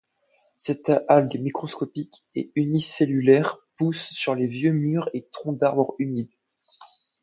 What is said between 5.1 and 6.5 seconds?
et troncs d'arbres humides.